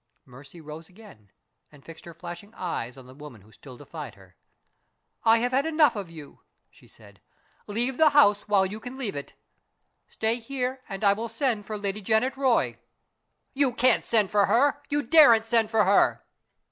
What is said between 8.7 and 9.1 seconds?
can